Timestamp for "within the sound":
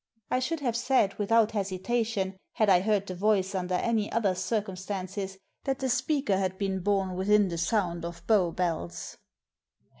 7.15-8.03